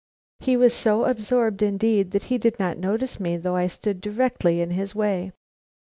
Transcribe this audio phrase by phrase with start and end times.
[0.39, 4.59] He was so absorbed indeed that he did not notice me, though I stood directly
[4.59, 5.31] in his way.